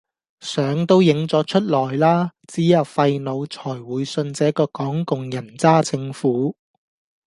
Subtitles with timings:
[0.39, 2.31] 相都影咗出來啦！
[2.47, 6.57] 只有廢腦才會信這個港共人渣政府